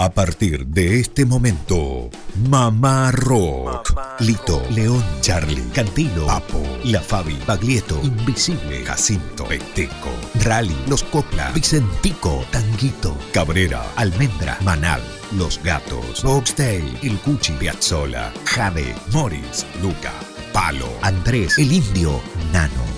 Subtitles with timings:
[0.00, 2.08] A partir de este momento,
[2.48, 3.98] Mamá Rock.
[4.20, 10.10] Lito, León, Charlie, Cantilo, Papo, La Fabi, Baglietto, Invisible, Jacinto, Peteco,
[10.44, 15.02] Rally, Los Copla, Vicentico, Tanguito, Cabrera, Almendra, Manal,
[15.32, 20.12] Los Gatos, Boxtail, El Cuchi, Piazzola, Jade, Morris, Luca,
[20.52, 22.20] Palo, Andrés, El Indio,
[22.52, 22.97] Nano,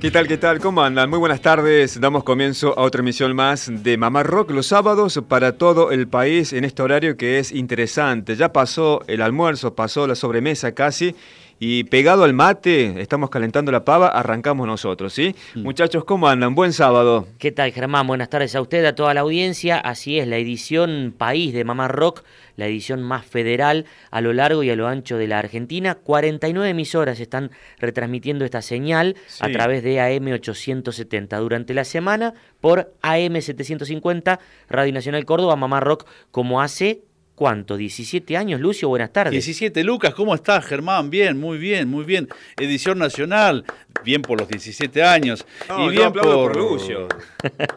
[0.00, 0.60] ¿Qué tal, qué tal?
[0.60, 1.08] ¿Cómo andan?
[1.08, 1.98] Muy buenas tardes.
[1.98, 6.52] Damos comienzo a otra emisión más de Mamá Rock los sábados para todo el país
[6.52, 8.36] en este horario que es interesante.
[8.36, 11.16] Ya pasó el almuerzo, pasó la sobremesa casi
[11.58, 15.34] y pegado al mate, estamos calentando la pava, arrancamos nosotros, ¿sí?
[15.54, 15.62] Mm.
[15.62, 16.54] Muchachos, ¿cómo andan?
[16.54, 17.26] Buen sábado.
[17.38, 18.06] ¿Qué tal, Germán?
[18.06, 19.78] Buenas tardes a usted, a toda la audiencia.
[19.78, 22.24] Así es, la edición País de Mamá Rock,
[22.56, 25.94] la edición más federal a lo largo y a lo ancho de la Argentina.
[25.94, 32.92] 49 emisoras están retransmitiendo esta señal a través de AM 870 durante la semana por
[33.00, 37.00] AM 750, Radio Nacional Córdoba, Mamá Rock, como hace
[37.36, 37.76] ¿Cuánto?
[37.76, 38.88] ¿17 años, Lucio?
[38.88, 39.32] Buenas tardes.
[39.32, 41.10] 17, Lucas, ¿cómo estás, Germán?
[41.10, 42.28] Bien, muy bien, muy bien.
[42.58, 43.62] Edición nacional,
[44.02, 45.46] bien por los 17 años.
[45.78, 46.56] y bien por...
[46.56, 47.08] Lucio.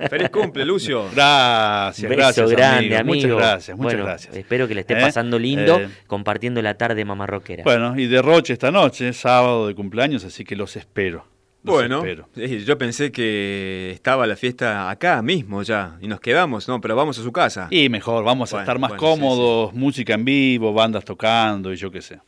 [0.10, 1.10] Feliz cumple, Lucio.
[1.14, 2.50] Gracias, gracias.
[2.52, 3.16] grande, amigo.
[3.16, 4.36] Muchas gracias, muchas gracias.
[4.38, 5.02] Espero que le esté ¿Eh?
[5.02, 5.90] pasando lindo eh.
[6.08, 7.66] compartiendo la tarde mamarroquera.
[7.66, 11.26] Bueno, y derroche esta noche, sábado de cumpleaños, así que los espero.
[11.62, 16.96] Bueno, yo pensé que estaba la fiesta acá mismo ya y nos quedamos, no, pero
[16.96, 17.68] vamos a su casa.
[17.70, 22.02] Y mejor, vamos a estar más cómodos, música en vivo, bandas tocando y yo qué
[22.02, 22.20] sé.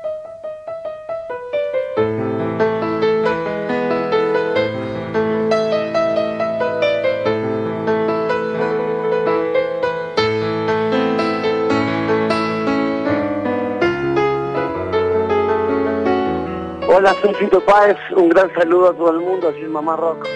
[17.10, 20.28] Hola, soy Fito Páez, un gran saludo a todo el mundo, así es Mamá Rock.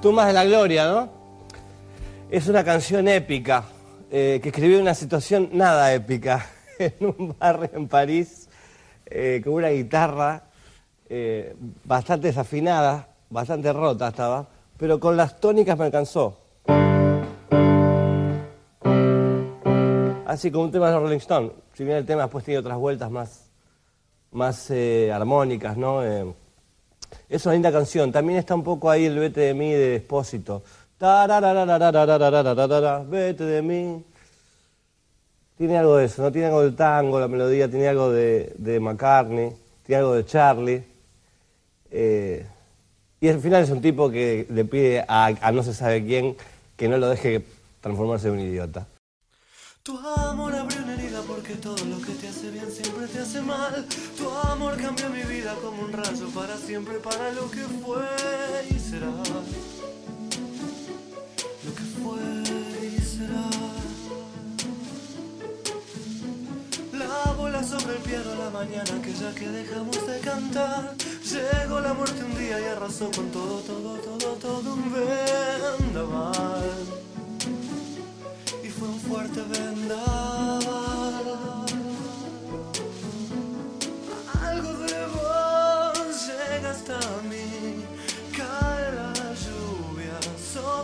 [0.00, 1.10] Tumbas de la Gloria, ¿no?
[2.30, 3.64] Es una canción épica,
[4.16, 6.46] eh, que escribió una situación nada épica
[6.78, 8.48] en un barrio en París
[9.06, 10.44] eh, con una guitarra
[11.08, 14.46] eh, bastante desafinada, bastante rota estaba,
[14.76, 16.38] pero con las tónicas me alcanzó.
[20.26, 23.10] Así como un tema de Rolling Stone, si bien el tema después tiene otras vueltas
[23.10, 23.50] más,
[24.30, 24.70] más
[25.12, 26.02] armónicas, ¿no?
[27.28, 28.12] es una linda canción.
[28.12, 30.62] También está un poco ahí el vete de mí de Espósito.
[33.08, 34.04] Vete de mí.
[35.58, 36.32] tiene algo de eso, ¿no?
[36.32, 39.52] Tiene algo del tango, la melodía, tiene algo de, McCartney,
[39.84, 40.84] tiene algo de Charlie.
[43.24, 46.36] Y al final es un tipo que le pide a, no se sabe quién
[46.76, 47.42] que no lo deje
[47.80, 48.86] transformarse en un idiota.
[49.82, 53.40] Tu amor abrió una herida porque todo lo que te hace bien siempre te hace
[53.40, 53.86] mal.
[54.18, 55.92] Tu amor cambió mi vida como un
[56.34, 58.04] para siempre, para lo que fue
[58.70, 59.08] y será.
[62.04, 62.58] Que.
[66.98, 70.94] La bola sobre el piano la mañana, aquella que dejamos de cantar.
[71.24, 74.92] Llegó la muerte un día y arrasó con todo, todo, todo, todo un
[75.80, 76.70] vendaval
[78.62, 80.60] y fue un fuerte vendaval.
[84.42, 86.98] Algo de vos llega hasta
[87.28, 87.63] mí,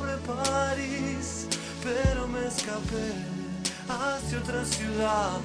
[0.01, 1.47] sobre París,
[1.83, 3.09] pero me escapé
[3.89, 5.41] hacia otra ciudad.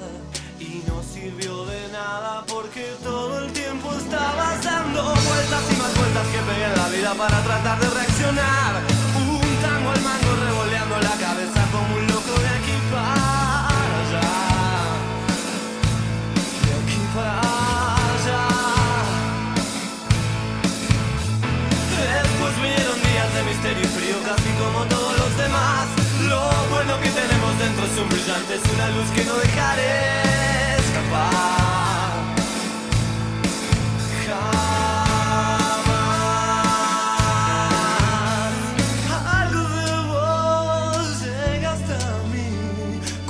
[0.58, 6.26] Y no sirvió de nada porque todo el tiempo estabas dando vueltas y más vueltas
[6.32, 8.72] que pegué en la vida para tratar de reaccionar.
[9.28, 12.05] Un tango al mango revoleando la cabeza como un
[24.58, 25.86] como todos los demás.
[26.28, 32.12] Lo bueno que tenemos dentro es un brillante, es una luz que no dejaré escapar.
[34.26, 34.96] Jamás.
[39.40, 41.98] Algo de vos llega hasta
[42.32, 42.50] mí.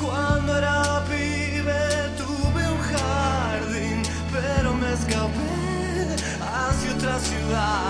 [0.00, 1.82] Cuando era pibe
[2.16, 4.02] tuve un jardín,
[4.32, 7.85] pero me escapé hacia otra ciudad.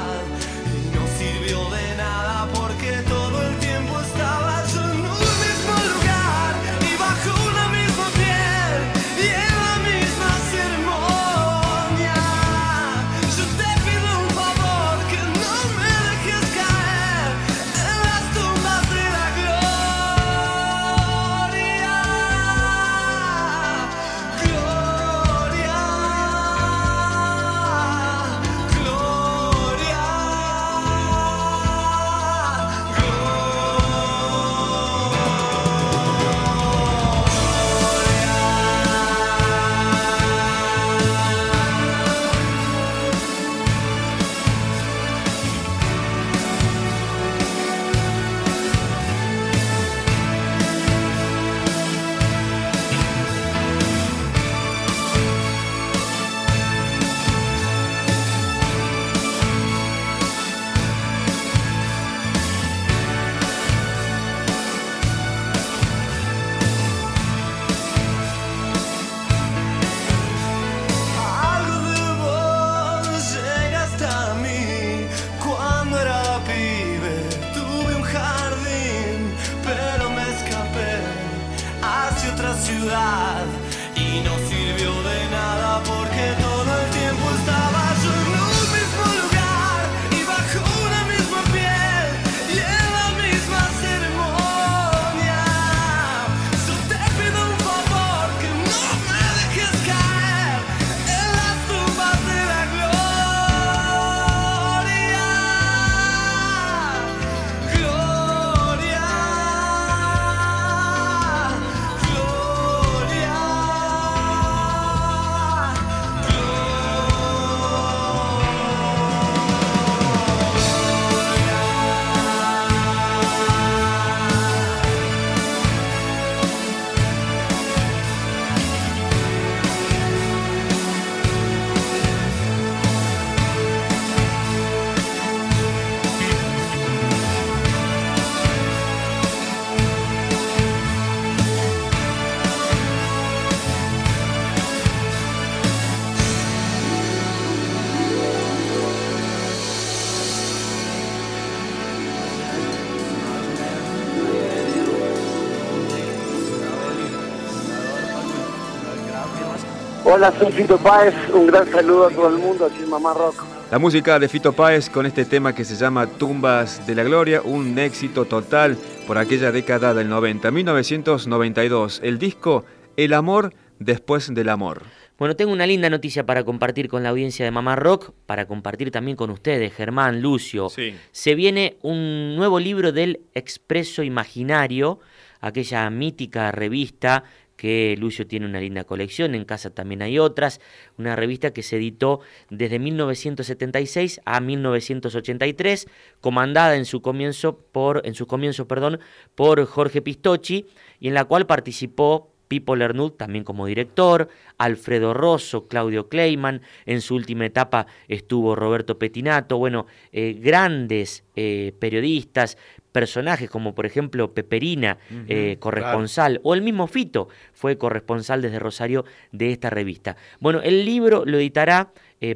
[160.17, 163.45] Hola, soy Fito Páez, un gran saludo a todo el mundo, aquí en Mamá Rock.
[163.71, 167.43] La música de Fito Páez con este tema que se llama Tumbas de la Gloria,
[167.43, 172.01] un éxito total por aquella década del 90, 1992.
[172.03, 172.65] El disco
[172.97, 174.85] El amor después del amor.
[175.19, 178.91] Bueno, tengo una linda noticia para compartir con la audiencia de Mamá Rock, para compartir
[178.91, 180.71] también con ustedes, Germán, Lucio.
[180.71, 180.95] Sí.
[181.13, 184.99] Se viene un nuevo libro del Expreso Imaginario,
[185.43, 187.25] aquella mítica revista
[187.57, 190.61] que Lucio tiene una linda colección, en casa también hay otras,
[190.99, 192.21] una revista que se editó
[192.51, 195.89] desde 1976 a 1983,
[196.21, 199.01] comandada en su comienzo por, en su comienzo, perdón,
[199.35, 200.67] por Jorge Pistocchi,
[201.01, 207.01] y en la cual participó Pipo Lernud también como director, Alfredo Rosso, Claudio Kleiman, en
[207.01, 212.57] su última etapa estuvo Roberto Petinato, bueno, eh, grandes eh, periodistas,
[212.97, 214.97] personajes como por ejemplo Peperina,
[215.29, 220.17] eh, corresponsal, o el mismo Fito fue corresponsal desde Rosario de esta revista.
[220.41, 221.93] Bueno, el libro lo editará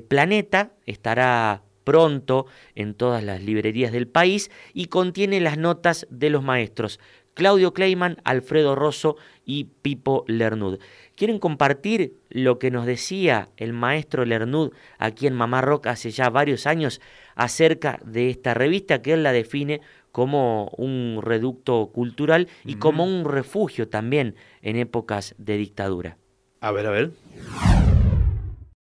[0.09, 6.43] Planeta, estará pronto en todas las librerías del país y contiene las notas de los
[6.43, 7.01] maestros
[7.35, 10.79] Claudio Kleiman, Alfredo Rosso y Pipo Lernud.
[11.15, 16.29] ¿Quieren compartir lo que nos decía el maestro Lernud aquí en Mamá Rock hace ya
[16.29, 17.01] varios años
[17.35, 19.81] acerca de esta revista que él la define
[20.13, 26.17] como un reducto cultural y como un refugio también en épocas de dictadura?
[26.61, 27.13] A ver, a ver.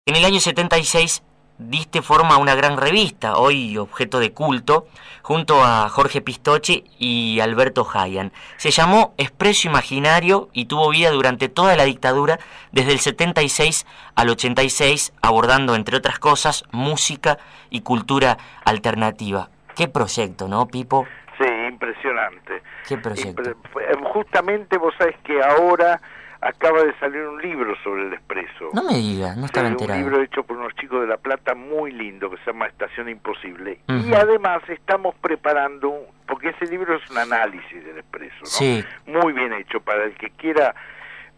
[0.05, 1.23] En el año 76
[1.57, 4.87] diste forma a una gran revista, hoy objeto de culto,
[5.21, 8.31] junto a Jorge Pistocchi y Alberto Hayan.
[8.57, 12.39] Se llamó Expreso Imaginario y tuvo vida durante toda la dictadura,
[12.71, 17.37] desde el 76 al 86, abordando, entre otras cosas, música
[17.69, 19.49] y cultura alternativa.
[19.77, 21.07] Qué proyecto, ¿no, Pipo?
[21.37, 22.63] Sí, impresionante.
[22.87, 23.43] Qué proyecto.
[24.13, 26.01] Justamente vos sabés que ahora
[26.41, 28.69] acaba de salir un libro sobre el expreso.
[28.73, 29.99] No me diga, no estaba enterado.
[29.99, 33.09] Un libro hecho por unos chicos de La Plata muy lindo que se llama Estación
[33.09, 33.79] Imposible.
[33.87, 35.93] Y además estamos preparando,
[36.27, 38.45] porque ese libro es un análisis del expreso, ¿no?
[38.47, 38.83] Sí.
[39.05, 40.73] Muy bien hecho para el que quiera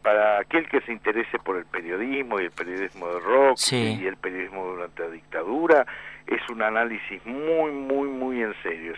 [0.02, 4.00] para aquel que se interese por el periodismo y el periodismo de rock Sí.
[4.02, 5.86] y el periodismo durante la dictadura,
[6.26, 8.08] es un análisis muy, muy,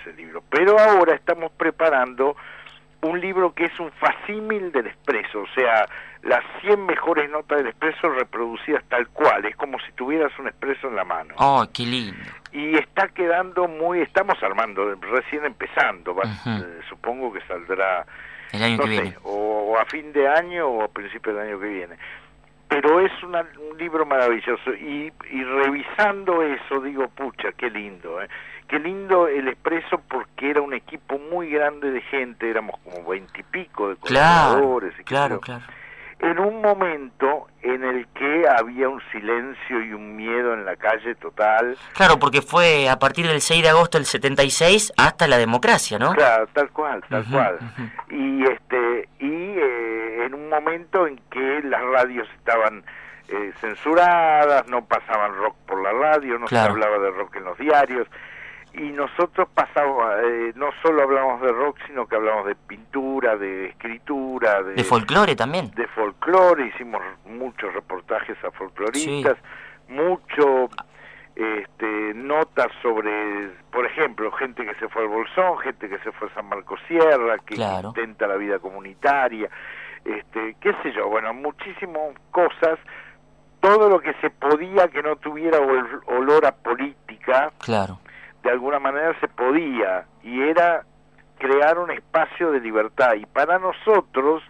[0.01, 0.43] ese libro.
[0.49, 2.35] Pero ahora estamos preparando
[3.01, 5.87] un libro que es un facímil del expreso, o sea,
[6.21, 10.87] las 100 mejores notas del expreso reproducidas tal cual, es como si tuvieras un expreso
[10.87, 11.33] en la mano.
[11.37, 12.15] Oh, qué lindo.
[12.51, 18.05] Y está quedando muy, estamos armando, recién empezando, va- eh, supongo que saldrá
[18.51, 19.17] El año no que sé, viene.
[19.23, 21.95] o, o a fin de año o a principio del año que viene.
[22.71, 28.29] Pero es una- un libro maravilloso y, y revisando eso digo, pucha, qué lindo, ¿eh?
[28.69, 33.89] qué lindo el expreso porque era un equipo muy grande de gente, éramos como veintipico
[33.89, 34.95] de Claro, colaboradores.
[35.05, 35.41] claro, yo.
[35.41, 35.63] claro.
[36.21, 41.15] En un momento en el que había un silencio y un miedo en la calle
[41.15, 45.97] total, Claro, porque fue a partir del 6 de agosto del 76 hasta la democracia,
[45.97, 46.13] ¿no?
[46.13, 47.57] Claro, tal cual, tal cual.
[48.09, 49.25] Y este y
[49.57, 52.83] eh, en un momento en que las radios estaban
[53.27, 56.65] eh, censuradas, no pasaban rock por la radio, no Claro.
[56.65, 58.07] se hablaba de rock en los diarios
[58.73, 63.65] y nosotros pasábamos, eh, no solo hablamos de rock, sino que hablamos de pintura, de
[63.67, 65.71] escritura, de, De folclore también.
[65.71, 69.37] de folclore, hicimos muchos reportajes a folcloristas,
[69.89, 70.69] mucho
[71.35, 76.27] este, notas sobre, por ejemplo, gente que se fue al Bolsón, gente que se fue
[76.29, 77.89] a San Marcos Sierra, que Claro.
[77.89, 79.49] intenta la vida comunitaria,
[80.05, 82.79] este, qué sé yo, bueno, muchísimas cosas,
[83.59, 87.99] todo lo que se podía que no tuviera ol- olor a política, Claro.
[88.43, 90.83] De alguna manera se podía y era
[91.37, 94.43] crear un espacio de libertad y para nosotros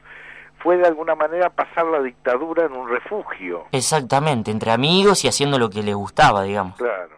[0.59, 3.65] fue de alguna manera pasar la dictadura en un refugio.
[3.71, 6.75] Exactamente, entre amigos y haciendo lo que les gustaba, digamos.
[6.75, 7.09] Claro.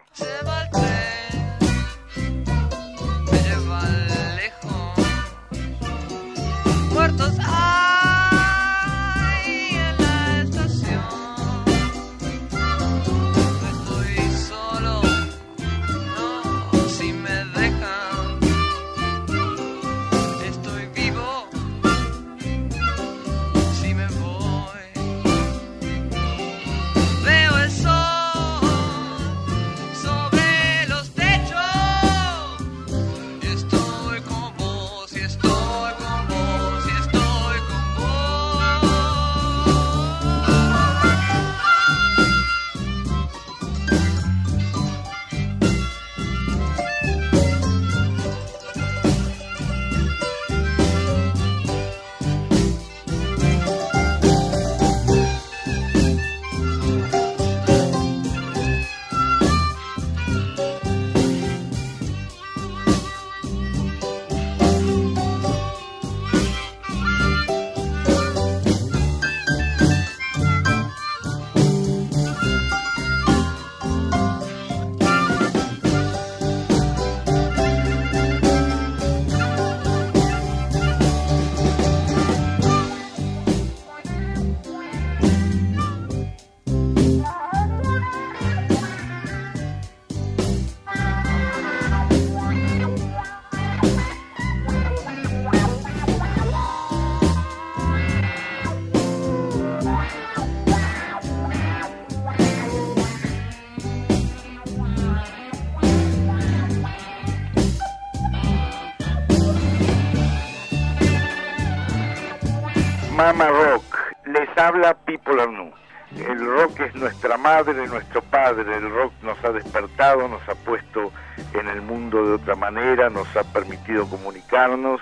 [113.24, 113.96] Mama Rock.
[114.26, 115.72] Les habla Pipo Lanú.
[116.14, 118.76] El rock es nuestra madre, nuestro padre.
[118.76, 121.10] El rock nos ha despertado, nos ha puesto
[121.54, 125.00] en el mundo de otra manera, nos ha permitido comunicarnos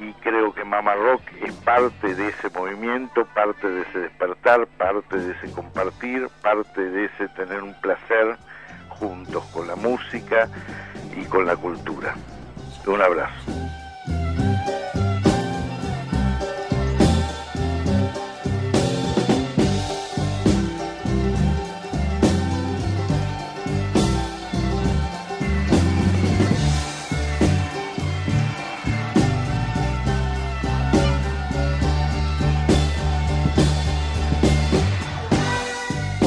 [0.00, 5.16] y creo que Mama Rock es parte de ese movimiento, parte de ese despertar, parte
[5.18, 8.36] de ese compartir, parte de ese tener un placer
[8.88, 10.48] juntos con la música
[11.16, 12.16] y con la cultura.
[12.84, 13.60] Un abrazo.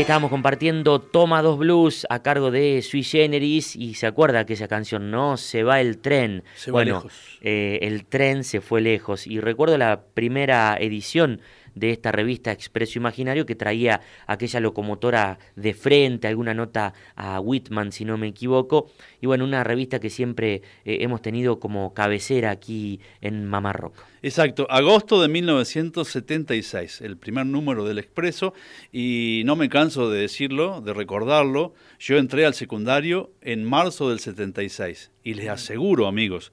[0.00, 4.54] Ahí estábamos compartiendo Toma dos Blues a cargo de Sui Generis y se acuerda que
[4.54, 5.36] esa canción, ¿no?
[5.36, 6.42] Se va el tren.
[6.56, 7.12] Se va bueno, lejos.
[7.42, 11.42] eh, el tren se fue lejos y recuerdo la primera edición
[11.80, 17.90] de esta revista Expreso Imaginario que traía aquella locomotora de frente, alguna nota a Whitman
[17.90, 18.90] si no me equivoco,
[19.20, 23.94] y bueno, una revista que siempre eh, hemos tenido como cabecera aquí en Mamá Rock.
[24.22, 28.52] Exacto, agosto de 1976, el primer número del Expreso,
[28.92, 34.20] y no me canso de decirlo, de recordarlo, yo entré al secundario en marzo del
[34.20, 36.52] 76, y les aseguro, amigos,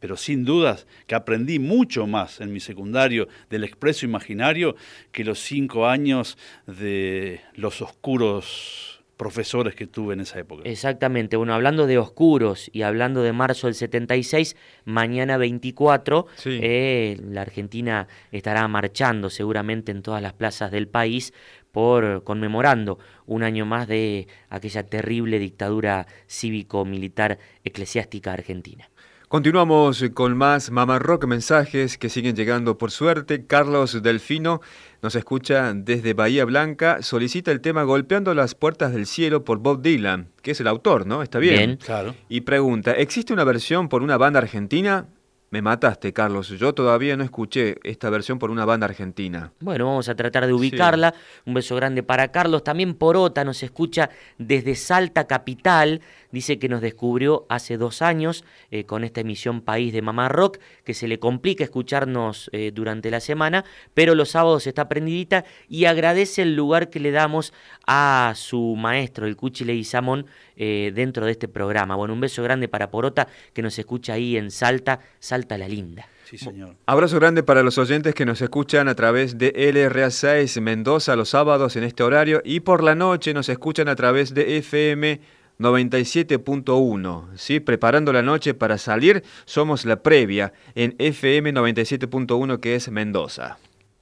[0.00, 4.76] pero sin dudas que aprendí mucho más en mi secundario del Expreso Imaginario
[5.12, 10.64] que los cinco años de los oscuros profesores que tuve en esa época.
[10.68, 16.58] Exactamente, bueno, hablando de oscuros y hablando de marzo del 76, mañana 24, Sí.
[16.60, 21.32] eh, la Argentina estará marchando seguramente en todas las plazas del país
[21.70, 28.90] por conmemorando un año más de aquella terrible dictadura cívico-militar eclesiástica argentina.
[29.34, 33.46] Continuamos con más Mamá Rock mensajes que siguen llegando por suerte.
[33.46, 34.60] Carlos Delfino
[35.02, 37.02] nos escucha desde Bahía Blanca.
[37.02, 41.08] Solicita el tema Golpeando las puertas del cielo por Bob Dylan, que es el autor,
[41.08, 41.20] ¿no?
[41.20, 41.56] Está bien.
[41.56, 41.76] Bien.
[41.78, 42.14] Claro.
[42.28, 45.08] Y pregunta, ¿existe una versión por una banda argentina?
[45.54, 46.48] Me mataste, Carlos.
[46.48, 49.52] Yo todavía no escuché esta versión por una banda argentina.
[49.60, 51.14] Bueno, vamos a tratar de ubicarla.
[51.46, 52.64] Un beso grande para Carlos.
[52.64, 56.00] También Porota nos escucha desde Salta Capital.
[56.32, 60.58] Dice que nos descubrió hace dos años eh, con esta emisión País de Mamá Rock,
[60.82, 63.64] que se le complica escucharnos eh, durante la semana,
[63.94, 67.52] pero los sábados está prendidita y agradece el lugar que le damos
[67.86, 71.94] a su maestro, el Cuchi Leguizamón, eh, dentro de este programa.
[71.94, 76.08] Bueno, un beso grande para Porota, que nos escucha ahí en Salta, Salta la Linda.
[76.24, 76.76] Sí, señor.
[76.86, 81.76] Abrazo grande para los oyentes que nos escuchan a través de LRA6 Mendoza los sábados
[81.76, 85.20] en este horario y por la noche nos escuchan a través de FM
[85.58, 87.36] 97.1.
[87.36, 87.60] ¿sí?
[87.60, 93.58] Preparando la noche para salir, somos la previa en FM 97.1 que es Mendoza.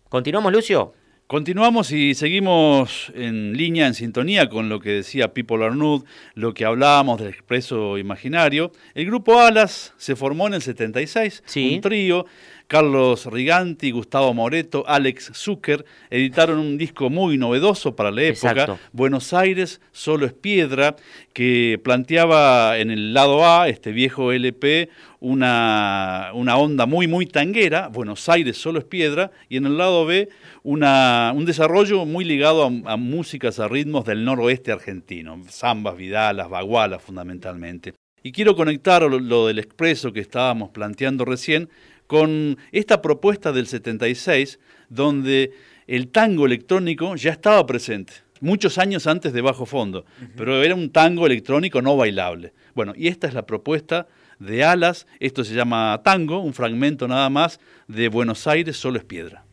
[0.09, 0.95] ¿Continuamos, Lucio?
[1.27, 6.05] Continuamos y seguimos en línea, en sintonía con lo que decía Pipo Larnud,
[6.35, 8.71] lo que hablábamos del expreso imaginario.
[8.95, 11.75] El grupo Alas se formó en el 76, Sí.
[11.77, 12.27] un trío.
[12.73, 18.79] Carlos Riganti, Gustavo Moreto, Alex Zucker editaron un disco muy novedoso para la época, Exacto.
[18.93, 20.97] Buenos Aires solo es piedra,
[21.35, 24.89] que planteaba en el lado A, este viejo LP,
[25.21, 30.07] una, una onda muy, muy tanguera, Buenos Aires solo es piedra, y en el lado
[30.07, 30.31] B
[30.63, 36.49] una, un desarrollo muy ligado a, a músicas, a ritmos del noroeste argentino, zambas, vidalas,
[36.49, 37.93] bagualas fundamentalmente.
[38.23, 41.69] Y quiero conectar lo, lo del expreso que estábamos planteando recién
[42.07, 45.53] con esta propuesta del 76, donde
[45.87, 50.05] el tango electrónico ya estaba presente, muchos años antes de Bajo Fondo,
[50.37, 52.53] pero era un tango electrónico no bailable.
[52.75, 57.31] Bueno, y esta es la propuesta de Alas, esto se llama tango, un fragmento nada
[57.31, 59.45] más de Buenos Aires solo es piedra.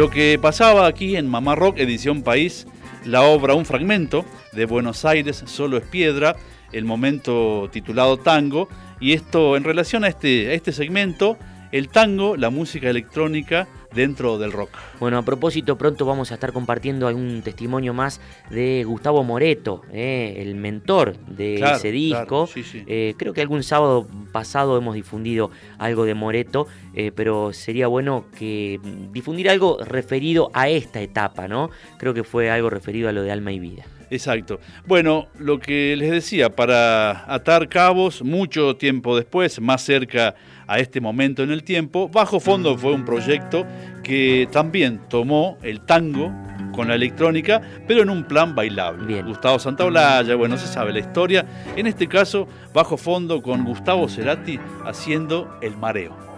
[0.00, 2.66] Lo que pasaba aquí en Mamá Rock, edición País,
[3.04, 6.36] la obra Un Fragmento de Buenos Aires, Solo es Piedra,
[6.72, 11.36] el momento titulado Tango, y esto en relación a este, a este segmento,
[11.70, 14.70] el tango, la música electrónica dentro del rock.
[14.98, 20.36] Bueno, a propósito, pronto vamos a estar compartiendo algún testimonio más de Gustavo Moreto, eh,
[20.38, 22.26] el mentor de Claro, ese disco.
[22.26, 22.82] claro, sí, sí.
[22.86, 28.24] Eh, creo que algún sábado pasado hemos difundido algo de Moreto, eh, pero sería bueno
[28.38, 31.70] que mm, difundir algo referido a esta etapa, ¿no?
[31.98, 33.84] Creo que fue algo referido a lo de alma y vida.
[34.10, 34.58] Exacto.
[34.86, 40.34] Bueno, lo que les decía, para atar cabos, mucho tiempo después, más cerca
[40.70, 43.66] a este momento en el tiempo, Bajo Fondo fue un proyecto
[44.04, 46.32] que también tomó el tango
[46.72, 49.20] con la electrónica, pero en un plan bailable.
[49.22, 51.44] Gustavo Santaolalla, bueno, se sabe la historia.
[51.74, 56.29] En este caso, Bajo Fondo con Gustavo Cerati haciendo el mareo.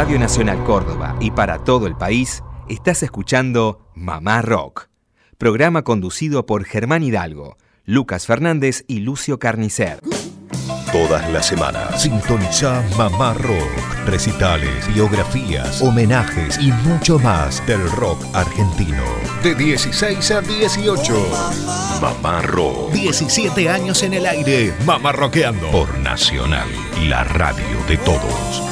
[0.00, 4.88] Radio Nacional Córdoba y para todo el país, estás escuchando Mamá Rock,
[5.36, 10.00] programa conducido por Germán Hidalgo, Lucas Fernández y Lucio Carnicer.
[10.90, 19.04] Todas las semanas sintoniza Mamá Rock, recitales, biografías, homenajes y mucho más del rock argentino.
[19.42, 21.14] De 16 a 18.
[22.00, 22.90] Mamá Rock.
[22.92, 24.72] 17 años en el aire.
[24.86, 25.70] Mamá Rockeando.
[25.70, 26.68] Por Nacional,
[27.02, 28.69] la radio de todos.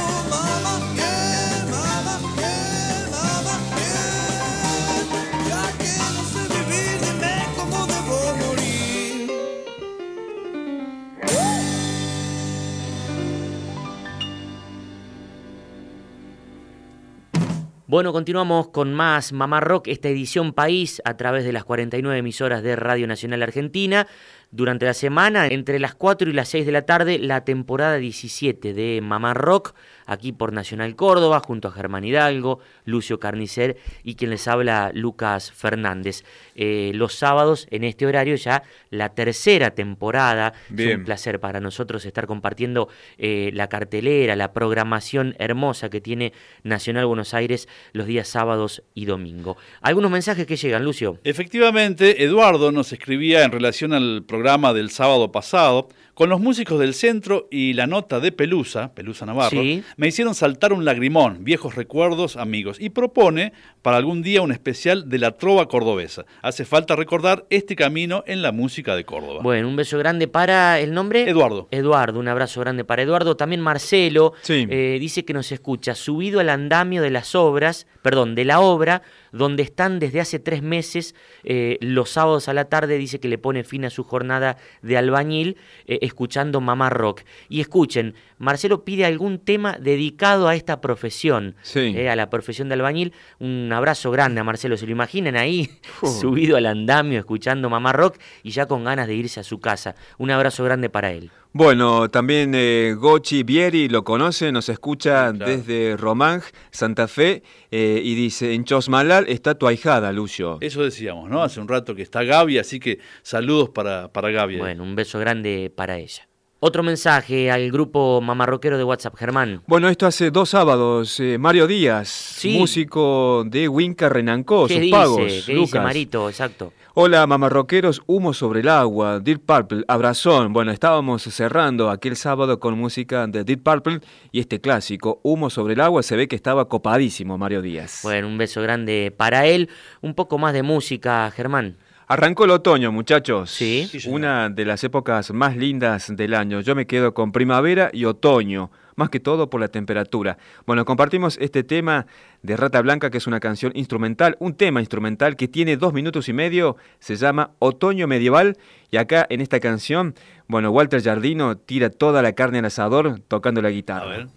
[17.90, 22.62] Bueno, continuamos con más Mamá Rock, esta edición País a través de las 49 emisoras
[22.62, 24.07] de Radio Nacional Argentina.
[24.50, 28.72] Durante la semana, entre las 4 y las 6 de la tarde, la temporada 17
[28.72, 29.74] de Mamá Rock,
[30.06, 35.52] aquí por Nacional Córdoba, junto a Germán Hidalgo, Lucio Carnicer y quien les habla, Lucas
[35.52, 36.24] Fernández.
[36.54, 40.54] Eh, los sábados, en este horario, ya la tercera temporada.
[40.70, 41.00] Es Bien.
[41.00, 46.32] un placer para nosotros estar compartiendo eh, la cartelera, la programación hermosa que tiene
[46.62, 49.58] Nacional Buenos Aires los días sábados y domingo.
[49.82, 51.18] Algunos mensajes que llegan, Lucio.
[51.22, 56.94] Efectivamente, Eduardo nos escribía en relación al programa del sábado pasado, con los músicos del
[56.94, 59.85] centro y la nota de Pelusa, Pelusa Navarro, Sí.
[59.96, 65.09] me hicieron saltar un lagrimón, viejos recuerdos, amigos, y propone para algún día un especial
[65.09, 66.24] de la trova cordobesa.
[66.42, 69.40] Hace falta recordar este camino en la música de Córdoba.
[69.42, 71.29] Bueno, un beso grande para el nombre.
[71.29, 71.68] Eduardo.
[71.70, 73.37] Eduardo, un abrazo grande para Eduardo.
[73.37, 74.66] También Marcelo Sí.
[74.70, 79.03] eh, dice que nos escucha, subido al andamio de las obras, perdón, de la obra,
[79.32, 81.14] donde están desde hace tres meses,
[81.44, 84.96] eh, los sábados a la tarde, dice que le pone fin a su jornada de
[84.96, 87.22] albañil, eh, escuchando Mamá Rock.
[87.48, 91.92] Y escuchen, Marcelo pide algún tema dedicado a esta profesión, Sí.
[91.96, 93.12] eh, a la profesión de albañil.
[93.38, 95.70] Un abrazo grande a Marcelo, se lo imaginan ahí,
[96.03, 96.07] Uh.
[96.20, 99.94] subido al andamio, escuchando Mamá Rock y ya con ganas de irse a su casa.
[100.18, 101.31] Un abrazo grande para él.
[101.53, 105.51] Bueno, también eh, Gochi Vieri lo conoce, nos escucha claro.
[105.51, 110.59] desde Román, Santa Fe, eh, y dice, en Chosmalal está tu ahijada, Lucio.
[110.61, 111.42] Eso decíamos, ¿no?
[111.42, 114.59] Hace un rato que está Gaby, así que saludos para, para Gaby.
[114.59, 116.27] Bueno, un beso grande para ella.
[116.61, 119.62] Otro mensaje al grupo mamarroquero de WhatsApp, Germán.
[119.68, 121.21] Bueno, esto hace dos sábados.
[121.21, 122.59] eh, Mario Díaz, Sí.
[122.59, 124.97] músico de Winca Renancó, ¿Qué sus dice?
[124.97, 125.33] pagos.
[125.47, 125.79] ¿Qué dice.
[125.79, 126.29] Marito?
[126.29, 126.73] Exacto.
[126.94, 130.53] Hola, mamarroqueros, Humo sobre el agua, Deep Purple, Abrazón.
[130.53, 134.01] Bueno, estábamos cerrando aquel sábado con música de Deep Purple
[134.33, 138.01] y este clásico, Humo sobre el agua, se ve que estaba copadísimo Mario Díaz.
[138.03, 139.68] Bueno, un beso grande para él.
[140.01, 141.77] Un poco más de música, Germán.
[142.11, 143.51] Arrancó el otoño, muchachos.
[143.51, 143.87] Sí.
[144.07, 146.62] Una de las épocas más lindas del año.
[146.62, 150.38] Yo me quedo con primavera y otoño, más que todo por la temperatura.
[150.66, 152.07] Bueno, compartimos este tema
[152.42, 156.31] de Rata Blanca, que es una canción instrumental, un tema instrumental que tiene dos minutos
[156.31, 158.57] y medio, se llama Otoño Medieval.
[158.90, 160.14] Y acá en esta canción,
[160.47, 164.07] bueno, Walter Jardino tira toda la carne al asador tocando la A guitarra.
[164.09, 164.29] ver.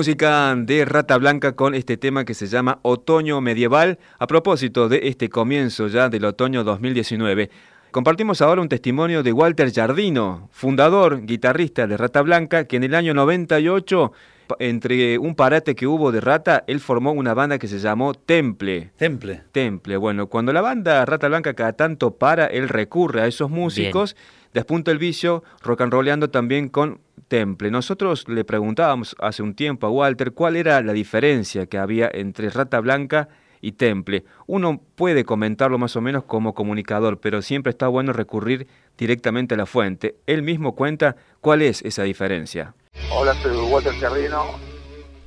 [0.00, 5.00] Música de Rata Blanca con este tema que se llama Otoño Medieval, a propósito de
[5.08, 7.50] este comienzo ya del otoño 2019.
[7.90, 12.94] Compartimos ahora un testimonio de Walter Jardino, fundador, guitarrista de Rata Blanca, que en el
[12.94, 14.12] año 98
[14.46, 18.14] pa- entre un parate que hubo de Rata, él formó una banda que se llamó
[18.14, 18.92] Temple.
[18.96, 19.42] Temple.
[19.52, 19.98] Temple.
[19.98, 24.16] Bueno, cuando la banda Rata Blanca cada tanto para, él recurre a esos músicos,
[24.52, 27.70] despunta el vicio, rock and rollando también con Temple.
[27.70, 32.50] Nosotros le preguntábamos hace un tiempo a Walter cuál era la diferencia que había entre
[32.50, 33.28] Rata Blanca
[33.60, 34.24] y Temple.
[34.46, 38.66] Uno puede comentarlo más o menos como comunicador, pero siempre está bueno recurrir
[38.98, 40.16] directamente a la fuente.
[40.26, 42.74] Él mismo cuenta cuál es esa diferencia.
[43.12, 44.58] Hola, soy Walter Carrino.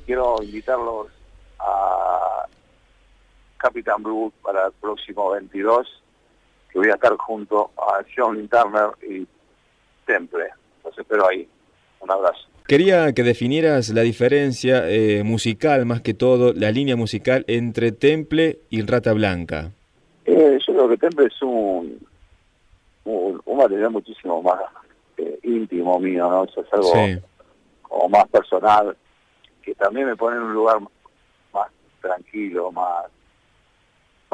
[0.04, 1.08] Quiero invitarlos
[1.58, 2.46] a
[3.56, 6.03] Capitán Blue para el próximo 22,
[6.74, 9.24] que voy a estar junto a John Turner y
[10.06, 10.46] Temple.
[10.84, 11.48] Los espero ahí.
[12.00, 12.48] Un abrazo.
[12.66, 18.58] Quería que definieras la diferencia eh, musical, más que todo, la línea musical entre Temple
[18.70, 19.70] y Rata Blanca.
[20.24, 22.04] Eh, yo creo que Temple es un,
[23.04, 24.60] un, un material muchísimo más
[25.18, 26.44] eh, íntimo mío, ¿no?
[26.44, 27.18] Eso es algo Sí.
[27.82, 28.96] como más personal,
[29.62, 30.80] que también me pone en un lugar
[31.52, 31.68] más
[32.02, 33.04] tranquilo, más,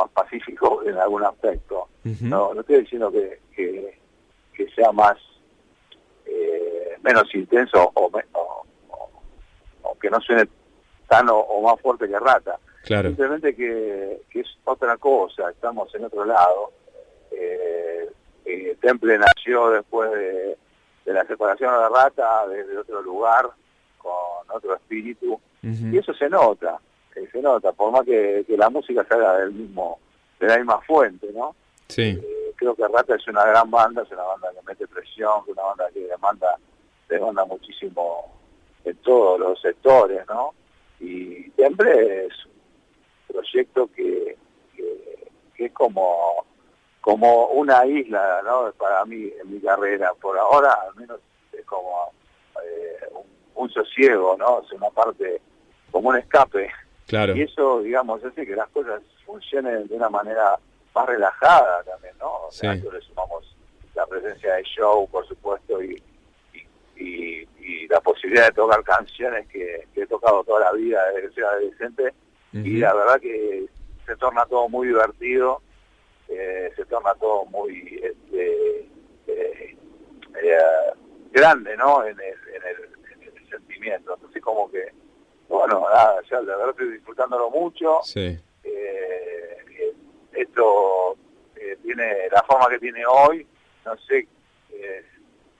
[0.02, 1.88] más pacífico en algún aspecto.
[2.20, 3.98] No, no estoy diciendo que, que,
[4.54, 5.16] que sea más
[6.26, 9.10] eh, menos intenso o, me- o- o-
[9.82, 10.48] o que no suene
[11.08, 12.58] tan o, más fuerte que Rata.
[12.84, 13.08] Claro.
[13.08, 16.72] Simplemente que, que es otra cosa, estamos en otro lado.
[17.30, 18.08] Eh,
[18.46, 20.56] eh, Temple nació después de,
[21.04, 23.50] de la separación de Rata, desde otro lugar,
[23.98, 24.12] con
[24.56, 26.80] otro espíritu, y eso se nota,
[27.20, 29.98] eh, se nota, por más que, que la música salga del mismo,
[30.38, 31.54] de la misma fuente, ¿no?
[31.88, 32.18] Sí.
[32.22, 35.52] Eh, creo que Rata es una gran banda, es una banda que mete presión, que
[35.52, 36.56] una banda que demanda,
[37.08, 38.38] demanda muchísimo
[38.84, 40.54] en todos los sectores, ¿no?
[41.00, 44.36] Y siempre es un proyecto que,
[44.76, 46.44] que, que es como,
[47.00, 48.72] como una isla, ¿no?
[48.72, 51.20] Para mí, en mi carrera, por ahora al menos
[51.52, 52.12] es como
[52.62, 54.62] eh, un, un sosiego, ¿no?
[54.62, 55.40] Es una parte,
[55.90, 56.70] como un escape.
[57.10, 57.36] Claro.
[57.36, 60.56] Y eso, digamos, hace que las cosas funcionen de una manera
[60.94, 62.46] más relajada también, ¿no?
[62.46, 62.82] O sea, Sí.
[62.90, 63.56] le sumamos
[63.94, 66.00] la presencia de show, por supuesto, y,
[66.96, 67.46] y,
[67.88, 71.42] la posibilidad de tocar canciones que, que he tocado toda la vida desde que soy
[71.42, 72.14] adolescente.
[72.52, 73.66] Y la verdad que
[74.06, 75.60] se torna todo muy divertido,
[76.28, 78.80] eh, se torna todo muy este,
[79.26, 79.76] eh,
[80.42, 80.58] eh,
[81.32, 82.04] grande, ¿no?
[82.04, 84.14] En el, en, el, en el sentimiento.
[84.14, 84.92] Entonces, como que,
[85.50, 87.98] bueno, nada, ya la verdad estoy disfrutándolo mucho.
[88.04, 88.38] Sí.
[88.62, 89.94] Eh, eh,
[90.32, 91.16] esto
[91.56, 93.44] eh, tiene la forma que tiene hoy,
[93.84, 94.28] no sé
[94.70, 95.04] eh,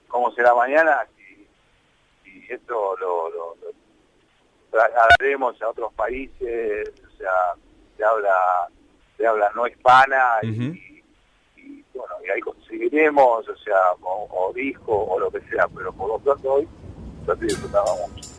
[0.07, 3.67] cómo será mañana, y, y esto lo, lo, lo
[4.71, 7.53] trasladaremos a otros países, o sea,
[7.97, 8.69] se habla,
[9.17, 11.03] se habla no hispana, y,
[11.57, 15.91] y, bueno, y ahí conseguiremos, o sea, o, o disco o lo que sea, pero
[15.91, 16.67] por lo pronto hoy
[17.27, 18.30] lo estoy disfrutando mucho.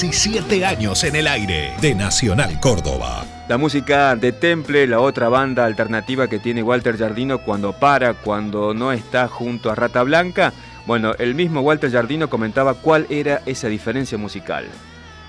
[0.00, 3.22] 17 años en el aire de Nacional Córdoba.
[3.50, 8.72] La música de Temple, la otra banda alternativa que tiene Walter Jardino cuando para, cuando
[8.72, 10.54] no está junto a Rata Blanca.
[10.86, 14.64] Bueno, el mismo Walter Jardino comentaba cuál era esa diferencia musical.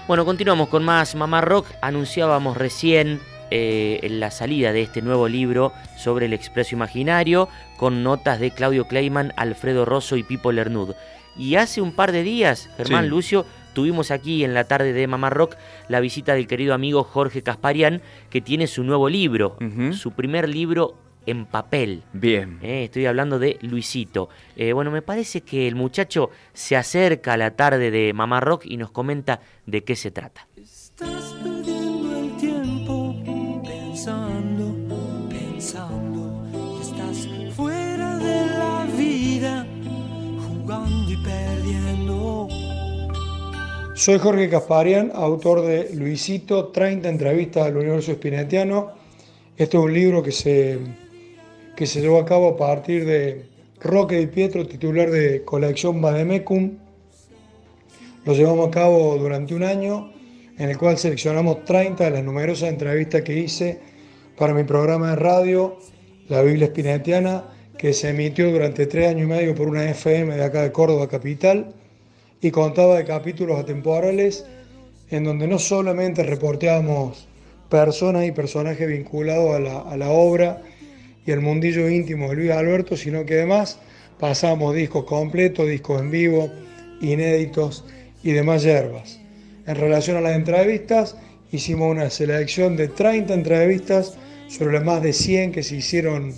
[0.08, 1.68] Bueno, continuamos con más Mamá Rock.
[1.82, 3.20] Anunciábamos recién
[3.50, 8.88] eh, la salida de este nuevo libro sobre el expreso imaginario con notas de Claudio
[8.88, 10.96] Kleiman, Alfredo Rosso y Pipo Lernud.
[11.38, 13.10] Y hace un par de días, Germán Sí.
[13.10, 15.56] Lucio, tuvimos aquí en la tarde de Mamá Rock
[15.88, 19.58] la visita del querido amigo Jorge Casparian, que tiene su nuevo libro,
[19.92, 20.96] su primer libro
[21.26, 22.04] en papel.
[22.14, 22.60] Bien.
[22.62, 24.30] Eh, estoy hablando de Luisito.
[24.56, 28.66] Eh, bueno, me parece que el muchacho se acerca a la tarde de Mamá Rock
[28.66, 30.48] y nos comenta de qué se trata.
[30.56, 31.36] Estás
[44.02, 48.94] Soy Jorge Casparian, autor de Luisito, 30 entrevistas al universo espinetiano.
[49.56, 50.80] Este es un libro que se,
[51.76, 53.46] que se llevó a cabo a partir de
[53.80, 56.80] Roque Di Pietro, titular de colección Bademecum.
[58.26, 60.12] Lo llevamos a cabo durante un año,
[60.58, 63.82] en el cual seleccionamos 30 de las numerosas entrevistas que hice
[64.36, 65.78] para mi programa de radio,
[66.28, 67.44] La Biblia Espinetiana,
[67.78, 71.08] que se emitió durante tres años y medio por una FM de acá de Córdoba
[71.08, 71.76] Capital
[72.42, 74.46] y contaba de capítulos atemporales
[75.10, 77.28] en donde no solamente reporteábamos
[77.70, 80.62] personas y personajes vinculados a la, a la obra
[81.26, 83.80] y el mundillo íntimo de Luis Alberto, sino que además
[84.20, 86.50] pasábamos discos completos, discos en vivo,
[87.02, 87.86] inéditos
[88.24, 89.20] y demás hierbas.
[89.68, 91.16] En relación a las entrevistas,
[91.52, 94.18] hicimos una selección de 30 entrevistas
[94.48, 96.34] sobre las más de 100 que se hicieron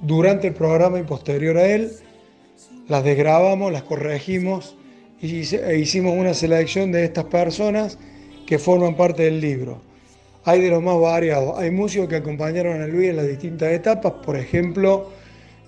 [0.00, 1.92] durante el programa y posterior a él.
[2.88, 4.76] Las desgrabamos, las corregimos
[5.20, 7.98] e hicimos una selección de estas personas
[8.46, 9.80] que forman parte del libro.
[10.44, 11.58] Hay de los más variados.
[11.58, 15.10] Hay músicos que acompañaron a Luis en las distintas etapas, por ejemplo,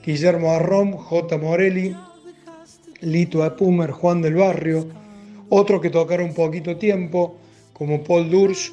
[0.05, 1.39] Guillermo Arrom, J.
[1.39, 1.97] Morelli,
[3.01, 4.87] Lito Apumer, Juan del Barrio,
[5.49, 7.37] otros que tocaron poquito tiempo,
[7.73, 8.73] como Paul Dursch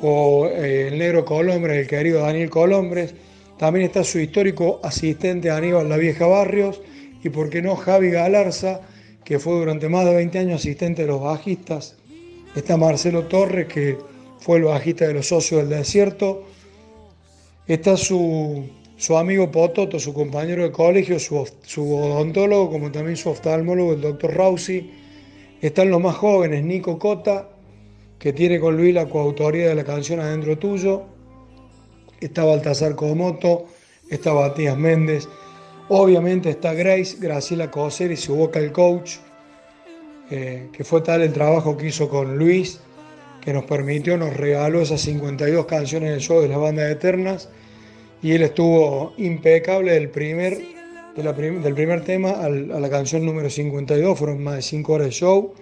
[0.00, 3.14] o eh, el negro Colombres, el querido Daniel Colombres.
[3.58, 6.80] También está su histórico asistente Aníbal La Vieja Barrios
[7.22, 8.80] y, por qué no, Javi Galarza,
[9.26, 11.96] que fue durante más de 20 años asistente de los bajistas.
[12.54, 13.98] Está Marcelo Torres, que
[14.38, 16.44] fue el bajista de los socios del desierto.
[17.66, 18.64] Está su,
[18.96, 24.00] su amigo Pototo, su compañero de colegio, su, su odontólogo, como también su oftalmólogo, el
[24.00, 24.92] doctor Rausi.
[25.60, 27.48] Están los más jóvenes, Nico Cota,
[28.20, 31.02] que tiene con Luis la coautoría de la canción Adentro Tuyo.
[32.20, 33.66] Está Baltasar Comoto,
[34.08, 35.28] está Matías Méndez.
[35.88, 39.18] Obviamente está Grace, Graciela Coser y su vocal coach,
[40.30, 42.80] eh, que fue tal el trabajo que hizo con Luis,
[43.40, 47.48] que nos permitió, nos regaló esas 52 canciones del show de las bandas eternas.
[48.20, 50.58] Y él estuvo impecable del primer,
[51.14, 55.54] del primer tema a la canción número 52, fueron más de 5 horas de show,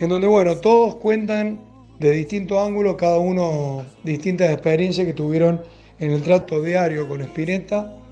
[0.00, 1.60] en donde, bueno, todos cuentan
[1.98, 5.62] de distintos ángulos, cada uno distintas experiencias que tuvieron
[5.98, 8.03] en el trato diario con Spinetta,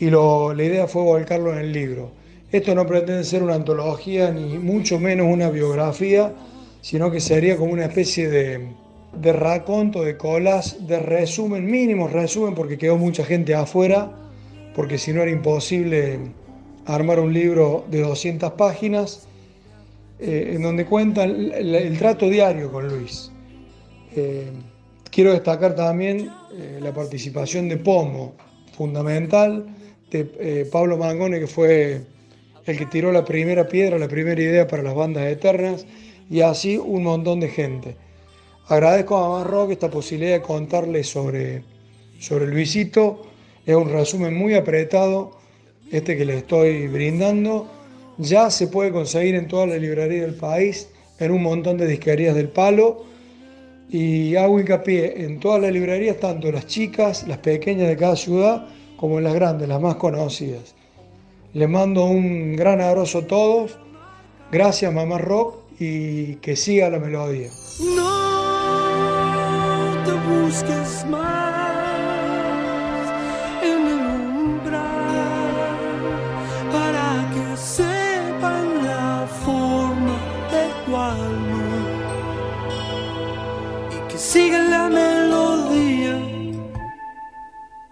[0.00, 2.10] y lo- la idea fue volcarlo en el libro.
[2.50, 6.32] Esto no pretende ser una antología, ni mucho menos una biografía,
[6.80, 8.66] sino que sería como una especie de,
[9.12, 14.10] de raconto, de colas, de resumen, mínimo resumen, porque quedó mucha gente afuera,
[14.74, 16.18] porque si no era imposible
[16.86, 19.28] armar un libro de 200 páginas,
[20.18, 23.30] eh, en donde cuentan el, trato diario con Luis.
[24.16, 24.50] Eh,
[25.10, 28.34] quiero destacar también eh, la participación de Pomo,
[28.72, 29.66] fundamental,
[30.10, 32.00] de eh, Pablo Mangone, que fue
[32.66, 35.86] el que tiró la primera piedra, la primera idea para las bandas eternas,
[36.28, 37.96] y así un montón de gente.
[38.68, 41.64] Agradezco a Mamá Rock esta posibilidad de contarles sobre,
[42.20, 43.22] sobre Luisito.
[43.66, 45.38] Es un resumen muy apretado,
[45.90, 47.68] este que les estoy brindando.
[48.18, 50.88] Ya se puede conseguir en todas las librerías del país,
[51.18, 53.06] en un montón de disquerías del palo.
[53.90, 58.68] Y hago hincapié en todas las librerías, tanto las chicas, las pequeñas de cada ciudad,
[59.00, 60.74] como en las grandes, las más conocidas.
[61.54, 63.78] Les mando un gran abrazo a todos.
[64.52, 67.48] Gracias, Mamá Rock, y que siga la melodía.
[67.96, 68.12] No
[70.04, 70.12] te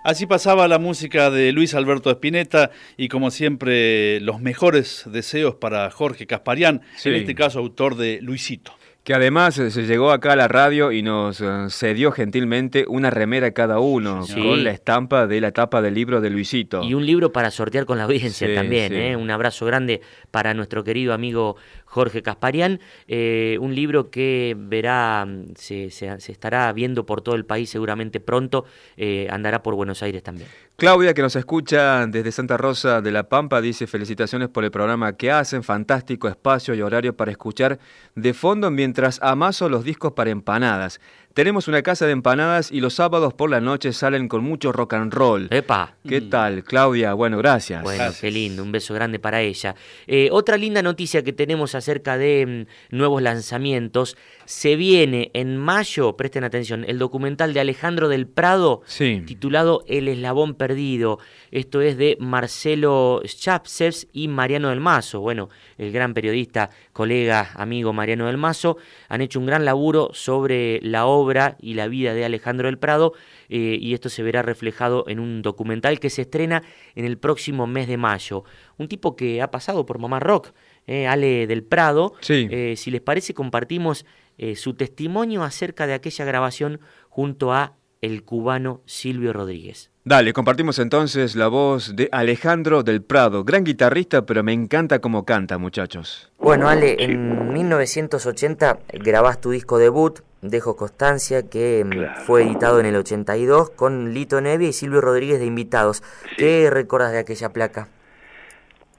[0.09, 5.91] Así pasaba la música de Luis Alberto Spinetta y como siempre los mejores deseos para
[5.91, 7.11] Jorge Casparián, Sí.
[7.11, 8.73] en este caso autor de Luisito.
[9.05, 13.11] Que además eh, se llegó acá a la radio y nos eh, cedió gentilmente una
[13.11, 14.33] remera cada uno Sí.
[14.35, 16.83] con la estampa de la tapa del libro de Luisito.
[16.83, 18.89] Y un libro para sortear con la audiencia Sí, también.
[18.93, 18.99] sí.
[18.99, 19.17] ¿eh?
[19.17, 20.01] Un abrazo grande
[20.31, 21.57] para nuestro querido amigo
[21.89, 22.81] Jorge Casparian.
[23.07, 28.21] Eh, un libro que verá, mm, se, se- estará viendo por todo el país seguramente
[28.21, 28.65] pronto.
[28.97, 30.49] eh, andará por Buenos Aires también.
[30.77, 35.17] Claudia, que nos escucha desde Santa Rosa de la Pampa, dice felicitaciones por el programa
[35.17, 37.79] que hacen, fantástico espacio y horario para escuchar
[38.15, 41.01] de fondo mientras amaso los discos para empanadas.
[41.35, 44.95] Tenemos una casa de empanadas y los sábados por la noche salen con mucho rock
[44.95, 45.47] and roll.
[45.51, 45.95] ¡Epa!
[46.07, 47.15] ¿Qué tal, Claudia?
[47.15, 47.83] Bueno, gracias.
[47.83, 49.77] Bueno, qué lindo, un beso grande para ella.
[50.07, 54.17] Eh, otra linda noticia que tenemos acerca de mm, nuevos lanzamientos,
[54.49, 59.23] se viene en mayo, presten atención, el documental de Alejandro del Prado Sí.
[59.27, 61.19] titulado El Eslabón Perdido.
[61.51, 65.21] Esto es de Marcelo Chapsevs y Mariano del Mazo.
[65.21, 68.79] Bueno, el gran periodista, colega, amigo Mariano del Mazo,
[69.11, 73.13] han hecho un gran laburo sobre la obra y la vida de Alejandro del Prado
[73.51, 76.63] eh, y esto se verá reflejado en un documental que se estrena
[76.95, 78.45] en el próximo mes de mayo.
[78.79, 80.53] Un tipo que ha pasado por Mamá Rock,
[80.87, 82.15] eh, Ale del Prado.
[82.21, 82.49] Sí.
[82.51, 84.07] Eh, si les parece, compartimos
[84.39, 89.91] eh, su testimonio acerca de aquella grabación junto a el cubano Silvio Rodríguez.
[90.05, 95.27] Dale, compartimos entonces la voz de Alejandro del Prado, gran guitarrista, pero me encanta cómo
[95.27, 96.31] canta, muchachos.
[96.39, 102.87] Bueno, Ale, en 1980 grabás tu disco debut, Dejo Constancia, que mm, fue editado en
[102.87, 106.03] el 82 con Lito Nevia y Silvio Rodríguez de invitados.
[106.37, 107.89] ¿Qué recuerdas de aquella placa?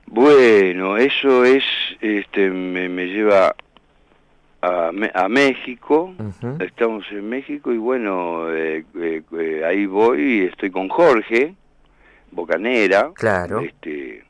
[0.06, 1.64] Bueno, eso es,
[2.02, 3.56] este, me, me lleva
[4.62, 6.14] a, a México,
[6.60, 11.56] estamos en México y bueno, eh, eh, eh, ahí voy y estoy con Jorge,
[12.32, 13.60] Bocanera, Claro.
[13.62, 14.24] este,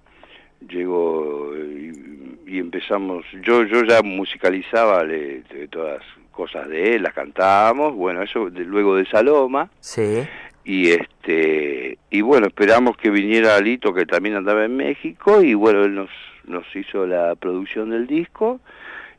[0.67, 6.01] llego y, y empezamos, yo yo ya musicalizaba le- de todas
[6.32, 10.19] cosas de él, las cantábamos, bueno, eso de- luego de Saloma, Sí.
[10.63, 15.84] y este y bueno esperamos que viniera Lito que también andaba en México y bueno
[15.84, 16.09] él nos
[16.45, 18.59] nos hizo la producción del disco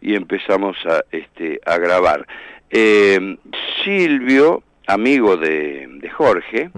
[0.00, 2.26] y empezamos a este a grabar.
[2.70, 3.36] Eh,
[3.84, 6.70] Silvio amigo de, de Jorge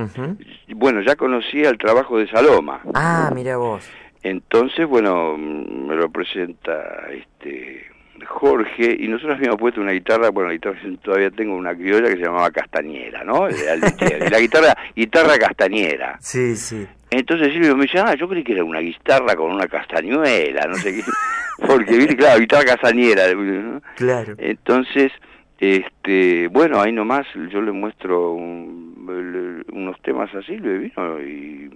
[0.75, 2.81] bueno ya conocía el trabajo de Saloma.
[2.95, 3.89] Ah, mira vos.
[4.23, 7.87] entonces bueno me lo presenta este
[8.27, 12.17] Jorge y nosotros habíamos puesto una guitarra, bueno, la guitarra todavía tengo una criolla que
[12.17, 13.49] se llamaba Castañera, ¿no?
[14.31, 16.17] La guitarra, guitarra castañera.
[16.21, 16.87] Sí, sí.
[17.11, 20.75] Entonces Silvio me dice, ah, yo creí que era una guitarra con una castañuela, no
[20.77, 21.03] sé qué.
[21.67, 23.33] Porque, viste, claro, guitarra castañera.
[23.35, 23.83] ¿no?
[23.97, 24.35] Claro.
[24.39, 25.13] Entonces,
[25.59, 31.71] este, bueno, ahí nomás yo le muestro un- unos temas a Silvio y vino y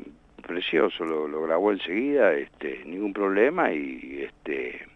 [0.47, 4.86] precioso, lo, lo grabó enseguida, este, ningún problema y este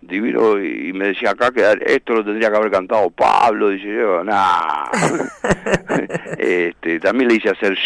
[0.00, 4.22] divino y me decía acá que esto lo tendría que haber cantado Pablo, dice yo,
[4.24, 4.90] nah.
[6.38, 7.76] este, también le hice hacer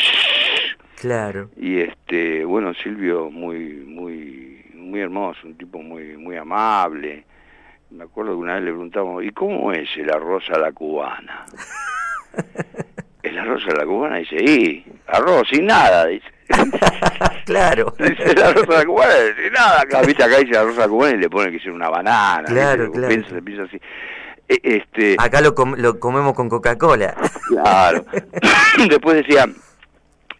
[1.00, 1.50] Claro.
[1.56, 7.24] y este, bueno, Silvio muy, muy, muy hermoso, un tipo muy, muy amable.
[7.90, 11.46] Me acuerdo que una vez le preguntamos, ¿y cómo es el arroz a la cubana?
[13.22, 16.26] el arroz a la cubana dice, y arroz sin nada, dice.
[17.46, 17.94] claro.
[17.98, 19.80] Dice la cubana, sin nada.
[19.82, 22.44] Acá, viste, acá dice la cubana y le pone que sea una banana.
[22.46, 22.98] Claro, ¿viste?
[22.98, 23.09] claro.
[23.09, 23.80] Piensa, se piensa así.
[24.48, 27.14] E- Este, Acá lo, com- lo comemos con Coca-Cola.
[27.48, 28.05] Claro.
[28.88, 29.46] Después decía,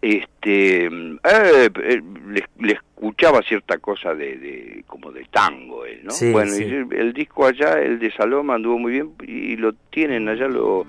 [0.03, 6.11] este, eh, eh, le, le escuchaba cierta cosa de, de como de tango, él, ¿no?
[6.11, 6.65] Sí, bueno, sí.
[6.65, 10.49] y el, el disco allá, el de Saloma, anduvo muy bien y lo tienen allá,
[10.49, 10.87] lo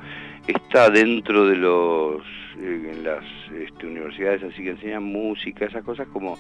[0.48, 2.22] está dentro de los,
[2.60, 3.24] eh, en las
[3.54, 6.38] este, universidades así que enseñan música, esas cosas como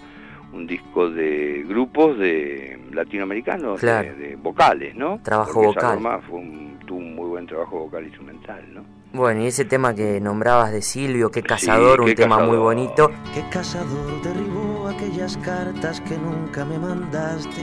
[0.54, 4.16] un disco de grupos de latinoamericanos, de- Claro.
[4.16, 5.20] de, vocales, ¿no?
[5.24, 5.82] Trabajo Porque vocal.
[5.84, 8.84] Saloma fue un- tuvo un muy buen trabajo vocal instrumental, ¿no?
[9.14, 13.10] Bueno, y ese tema que nombrabas de Silvio, qué cazador, qué un tema muy bonito.
[13.34, 17.62] ¿Qué cazador derribó aquellas cartas que nunca me mandaste?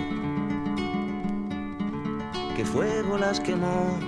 [2.56, 3.98] ¿Qué fuego las quemó?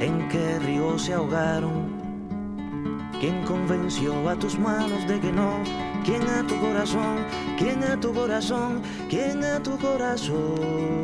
[0.00, 1.96] ¿En qué río se ahogaron?
[3.20, 5.62] ¿Quién convenció a tus manos de que no?
[6.04, 7.24] ¿Quién a tu corazón?
[7.58, 8.82] ¿Quién a tu corazón?
[9.08, 10.96] ¿Quién a tu corazón?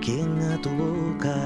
[0.00, 1.36] ¿Quién a tu boca?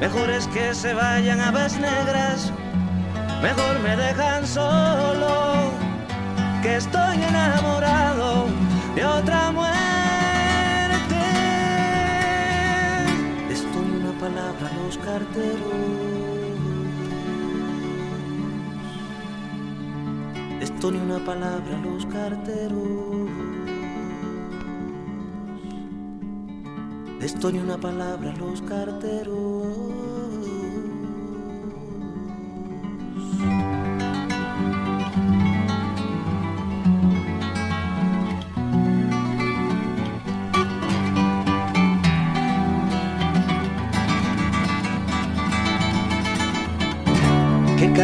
[0.00, 2.52] Mejor es que se vayan aves negras,
[3.44, 5.70] Mejor me dejan solo,
[6.62, 8.46] que estoy enamorado
[8.94, 11.22] de otra muerte.
[13.50, 15.74] Estoy una palabra a los carteros.
[20.62, 23.28] Estoy una palabra a los carteros.
[27.20, 29.93] Estoy una palabra los carteros.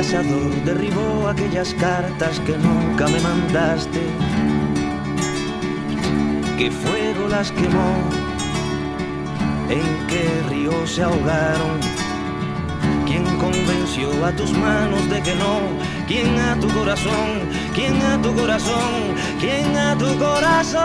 [0.01, 4.01] Cazador derribó aquellas cartas que nunca me mandaste?
[6.57, 7.93] ¿Qué fuego las quemó?
[9.69, 11.79] ¿En qué río se ahogaron?
[13.05, 15.61] ¿Quién convenció a tus manos de que no?
[16.09, 17.31] ¿Quién a tu corazón?
[17.75, 19.15] ¿Quién a tu corazón?
[19.39, 20.81] ¿Quién a tu corazón?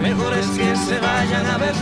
[0.00, 1.74] Mejor es que se vayan a ver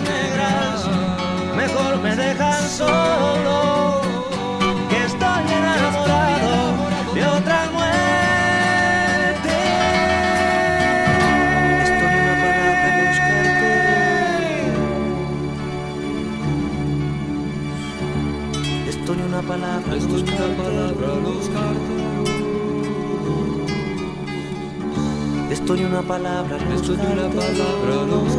[25.75, 28.37] Esto ni una palabra Esto ni una palabra los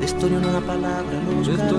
[0.00, 1.76] Esto ni una palabra los Esto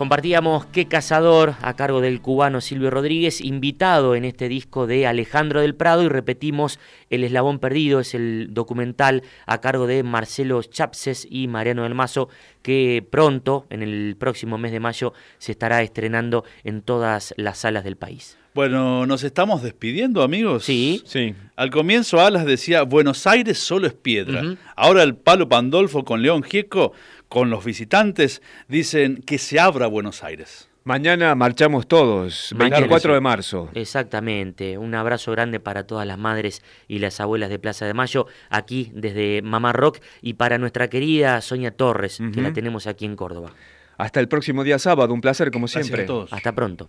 [0.00, 5.60] Compartíamos Qué Cazador a cargo del cubano Silvio Rodríguez, invitado en este disco de Alejandro
[5.60, 6.78] del Prado y repetimos
[7.10, 12.30] El Eslabón Perdido, es el documental a cargo de Marcelo Chapses y Mariano del Mazo
[12.62, 17.84] que pronto, en el próximo mes de mayo, se estará estrenando en todas las salas
[17.84, 18.38] del país.
[18.52, 20.64] Bueno, nos estamos despidiendo, amigos.
[20.64, 21.02] Sí.
[21.04, 21.34] Sí.
[21.54, 24.42] Al comienzo Alas decía, Buenos Aires solo es piedra.
[24.74, 26.92] Ahora el Palo Pandolfo con León Gieco,
[27.30, 30.68] con los visitantes, dicen que se abra Buenos Aires.
[30.82, 32.76] Mañana marchamos todos, Mañana.
[32.78, 33.70] 24 de marzo.
[33.74, 38.26] Exactamente, un abrazo grande para todas las madres y las abuelas de Plaza de Mayo,
[38.48, 43.14] aquí desde Mamá Rock y para nuestra querida Sonia Torres, que la tenemos aquí en
[43.14, 43.52] Córdoba.
[43.96, 46.04] Hasta el próximo día sábado, un placer como Gracias siempre.
[46.04, 46.32] a todos.
[46.32, 46.88] Hasta pronto.